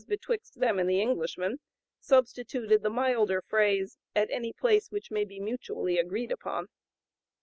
[0.01, 1.59] 078) betwixt them and the Englishmen,
[1.99, 6.69] substituted the milder phrase, "at any place which may be mutually agreed upon."